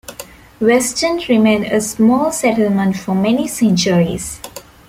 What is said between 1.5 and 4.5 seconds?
a small settlement for many centuries.